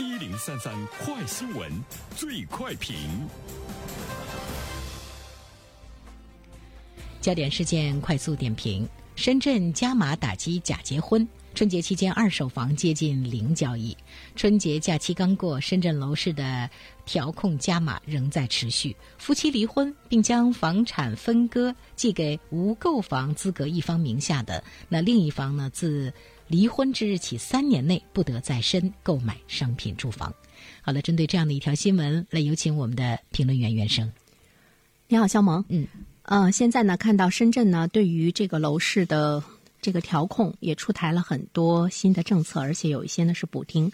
[0.00, 1.70] 一零三三快新闻，
[2.16, 2.96] 最快评。
[7.20, 11.26] 焦点事件快速点评：深圳加码打击假结婚。
[11.54, 13.96] 春节期间，二手房接近零交易。
[14.34, 16.68] 春节假期刚过，深圳楼市的
[17.06, 18.96] 调控加码仍在持续。
[19.16, 25.70] 夫妻离婚并将房产分割寄给无购房资格一方名下的，那另一方呢？
[25.72, 26.12] 自
[26.46, 30.32] 离婚之日起三年内不得再申购买商品住房。
[30.82, 34.12] 好了，针对这样的一条新闻，来有请我们的评论员袁生。
[35.08, 35.64] 你好，肖萌。
[35.68, 35.86] 嗯，
[36.22, 39.42] 呃，现在呢，看到深圳呢，对于这个楼市的。
[39.82, 43.92] 这个调控也出台了很多新的政策，而且有一些呢是补丁，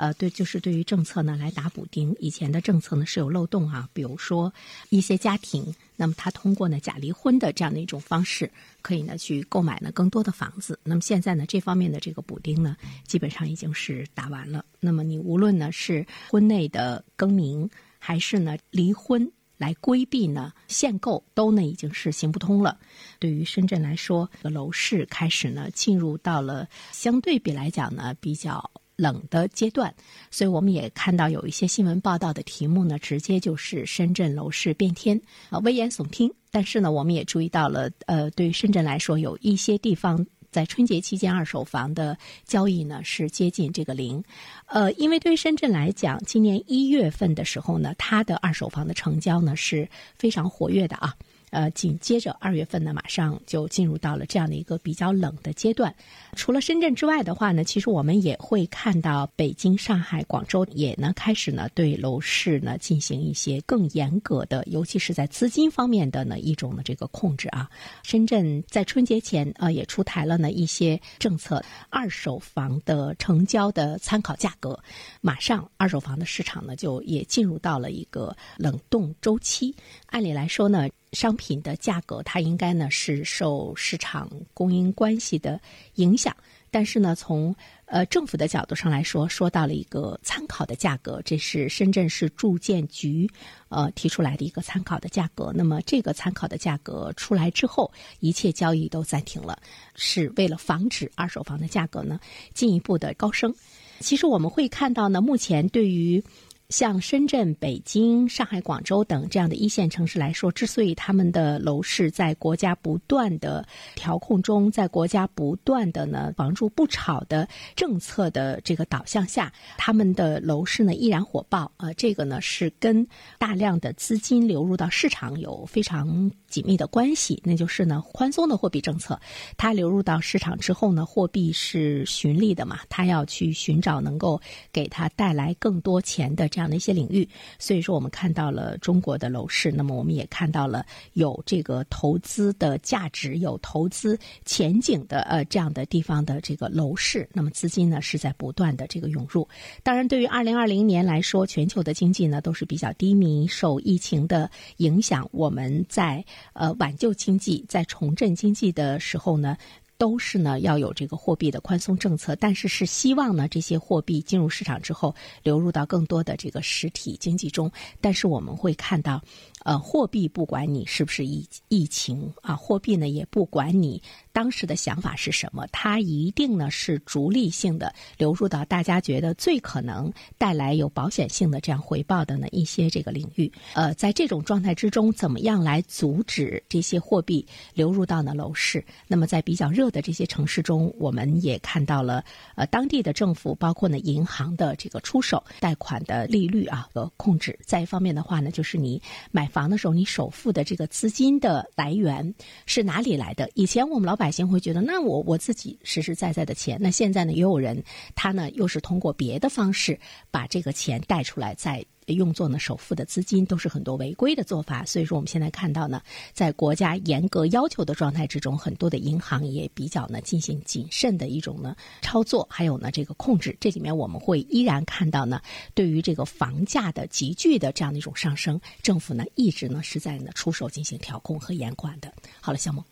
[0.00, 2.16] 呃，对，就是对于政策呢来打补丁。
[2.18, 4.50] 以前的政策呢是有漏洞啊，比如说
[4.88, 8.50] 一些家庭，那么他通过呢假离婚的这样的一种方式，
[8.80, 10.80] 可以呢去购买呢更多的房子。
[10.82, 14.64] 那么现在呢这方面的这个补丁呢，基本上已经是打完了。
[14.80, 19.30] 那么你无论呢是婚内的更名，还是呢离婚。
[19.58, 22.78] 来规避呢限购都呢已经是行不通了。
[23.18, 28.70] 对于深圳来说，楼市开始呢进入到了相对比来讲呢比较
[29.00, 29.92] 冷的阶段，
[30.30, 36.30] 所以我们也看到有一些新闻报道的题目呢，直接就是深圳楼市变天啊，危言耸听。
[36.50, 40.26] 但是呢，我们也注意到了，呃，对于深圳来说，有一些地方。
[40.52, 44.20] 在春节期间，二手房的交易呢是接近这个零，
[44.66, 51.14] 呃，因为对于深圳来讲，今年一月份的时候呢，它的二手房的成交呢是非常活跃的啊。
[51.50, 55.94] 呃，紧接着二月份呢，马上就进入到了这样的一个比较冷的阶段。
[56.34, 67.68] 除了深圳之外的话呢，其实我们也会看到北京、上海、广州也呢开始呢对楼市呢进行一些更严格的，尤其是在资金方面的呢一种的这个控制啊。
[68.02, 74.78] 深圳在春节前呃也出台了呢一些政策，二手房的成交的参考价格，
[75.20, 79.74] 马上二手房的市场呢就也进入到了一个冷冻周期。
[80.06, 80.88] 按理来说呢。
[81.12, 85.60] 商品的价格，它应该呢是受市场供应关系的
[85.96, 86.36] 影响，
[86.70, 87.54] 但是呢，从
[87.86, 93.28] 呃政府的角度上来说，说到了一个参考的价格，这是深圳市住建局
[93.70, 95.52] 呃提出来的一个参考的价格。
[95.52, 97.90] 那么这个参考的价格出来之后，
[98.20, 99.60] 一切交易都暂停了，
[99.96, 102.20] 是为了防止二手房的价格呢
[102.54, 103.52] 进一步的高升。
[103.98, 106.22] 其实我们会看到呢，目前对于。
[106.70, 113.66] 像深圳、北京、上海、广州等这样的一线城市来说，之所以他们的楼市在国家不断的
[113.96, 121.72] 调控中，在国家不断的呢“房住不炒”的政策的这个导向下，他们的楼市呢依然火爆。
[121.78, 123.04] 呃，这个呢是跟
[123.36, 127.42] 大量的资金流入到市场有非常紧密的关系。
[127.44, 129.20] 那就是呢，宽松的货币政策，
[129.56, 134.40] 它流入到市场之后呢，货币是寻利的嘛，它要去寻找能够
[134.72, 136.59] 给它带来更多钱的这。
[136.60, 137.26] 这样的一些领域，
[137.58, 140.84] 所以说我们看到了中国的楼市，那么我们也看到了
[141.14, 149.48] 有这个投资的价值、有投资前景的呃这样的地方的这个楼市，那么资金呢是在不断的这个涌入。
[149.82, 156.22] 当然，对于二零二零年来说，全球的经济呢都是比较低迷，受疫情的影响，我们在
[156.52, 159.56] 呃挽救经济、在重振经济的时候呢。
[160.00, 167.70] 都是呢要有这个货币的宽松政策，但是是希望呢这些货币进入市场之后流入到更多的这个实体经济中。
[168.00, 169.22] 但是我们会看到，
[169.62, 174.02] 呃，货币不管你是不是疫疫情啊，货币呢也不管你。
[174.32, 175.66] 当时的想法是什么？
[175.72, 183.52] 它一定呢是逐利性的流入到大家觉得最可能带来有保险性的这样回报的呢一些这个领域。
[183.74, 187.44] 呃，在这种状态之中，怎么样来阻止这些货币
[187.74, 188.82] 流入到呢楼市？
[189.06, 192.24] 那么在比较热的这些城市中，我们也看到了
[192.54, 197.58] 呃当地的政府包括呢银行的这个出手，贷款的利率啊和控制。
[197.66, 199.02] 再一方面的话呢，就是你
[199.32, 202.32] 买房的时候，你首付的这个资金的来源
[202.64, 203.50] 是哪里来的？
[203.54, 204.20] 以前我们老。
[204.20, 207.82] 百姓会觉得，那我我自己实实在在的钱，那现在呢，也有人
[208.14, 209.98] 他呢又是通过别的方式
[210.30, 214.84] 把这个钱贷出来，再用作呢首付的资金，都是很多违规的做法。
[214.84, 216.02] 所以说，我们现在看到呢，
[216.32, 223.56] 在国家严格要求的状态之中，很多的银行也比较呢进行谨慎的一种呢操作，还有呢这个控制。
[223.60, 225.40] 这里面我们会依然看到呢，
[225.74, 232.12] 对于这个房价的急剧的这样的一种上升，政府呢一直呢是在呢出手进行调控和严管的。
[232.40, 232.84] 好了，项目，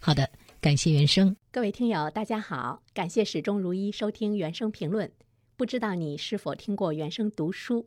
[0.00, 0.28] 好的。
[0.60, 5.12] 感谢原生，各位听友，大家好，感谢始终如一收听原声评论。
[5.58, 7.86] 不知道你是否听过原声读书？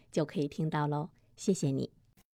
[0.11, 1.09] 就可以听到喽。
[1.35, 2.00] 谢谢你。